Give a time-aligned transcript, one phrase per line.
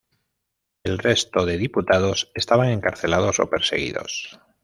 [0.83, 4.39] El resto de diputados estaban encarcelados o perseguidos.